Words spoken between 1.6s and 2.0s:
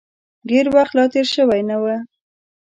نه و.